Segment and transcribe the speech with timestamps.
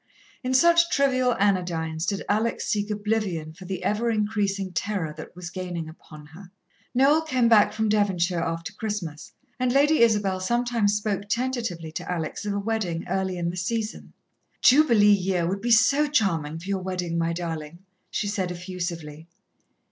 [0.43, 5.51] In such trivial anodynes did Alex seek oblivion for the ever increasing terror that was
[5.51, 6.49] gaining upon her.
[6.95, 12.47] Noel came back from Devonshire after Christmas and Lady Isabel sometimes spoke tentatively to Alex
[12.47, 14.13] of a wedding early in the season.
[14.63, 17.77] "Jubilee year would be so charming for your wedding, my darling,"
[18.09, 19.27] she said effusively.